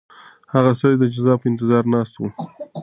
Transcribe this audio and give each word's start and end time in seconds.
هغه 0.53 0.71
سړی 0.79 0.95
د 0.99 1.03
جزا 1.13 1.33
په 1.39 1.45
انتظار 1.51 1.83
ناست 1.93 2.13
و. 2.17 2.21